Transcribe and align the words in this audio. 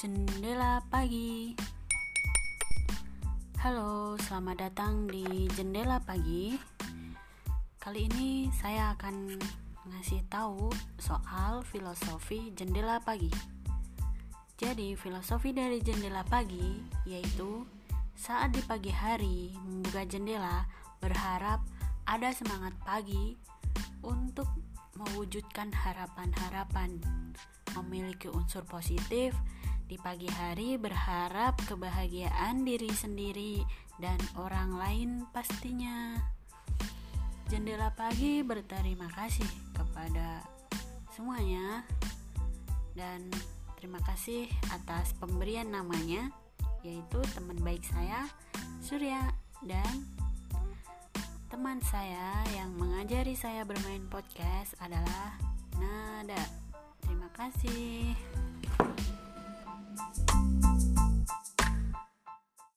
Jendela 0.00 0.80
Pagi. 0.88 1.52
Halo, 3.60 4.16
selamat 4.16 4.56
datang 4.56 5.04
di 5.04 5.44
Jendela 5.52 6.00
Pagi. 6.00 6.56
Kali 7.76 8.08
ini 8.08 8.48
saya 8.48 8.96
akan 8.96 9.36
ngasih 9.92 10.24
tahu 10.32 10.72
soal 10.96 11.60
filosofi 11.68 12.48
jendela 12.56 12.96
pagi. 13.04 13.28
Jadi, 14.56 14.96
filosofi 14.96 15.52
dari 15.52 15.84
jendela 15.84 16.24
pagi 16.24 16.80
yaitu 17.04 17.68
saat 18.16 18.56
di 18.56 18.64
pagi 18.64 18.88
hari 18.88 19.52
membuka 19.52 20.08
jendela 20.08 20.64
berharap 21.04 21.60
ada 22.08 22.32
semangat 22.32 22.72
pagi 22.88 23.36
untuk 24.00 24.48
mewujudkan 24.96 25.68
harapan-harapan 25.68 26.96
memiliki 27.76 28.32
unsur 28.32 28.64
positif 28.64 29.36
di 29.90 29.98
pagi 29.98 30.30
hari 30.30 30.78
berharap 30.78 31.58
kebahagiaan 31.66 32.62
diri 32.62 32.94
sendiri 32.94 33.58
dan 33.98 34.14
orang 34.38 34.78
lain 34.78 35.10
pastinya. 35.34 36.14
Jendela 37.50 37.90
pagi 37.98 38.46
berterima 38.46 39.10
kasih 39.10 39.50
kepada 39.74 40.46
semuanya 41.10 41.82
dan 42.94 43.26
terima 43.74 43.98
kasih 44.06 44.46
atas 44.70 45.10
pemberian 45.18 45.74
namanya 45.74 46.30
yaitu 46.86 47.18
teman 47.34 47.58
baik 47.58 47.82
saya 47.82 48.30
Surya 48.78 49.34
dan 49.66 50.06
teman 51.50 51.82
saya 51.82 52.46
yang 52.54 52.70
mengajari 52.78 53.34
saya 53.34 53.66
bermain 53.66 54.06
podcast 54.06 54.78
adalah 54.78 55.34
Nada. 55.82 56.46
Terima 57.02 57.26
kasih. 57.34 58.29